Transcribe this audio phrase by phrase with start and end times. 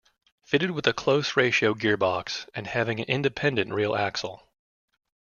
[0.41, 4.49] Fitted with a close-ratio gearbox and having an independent rear axle.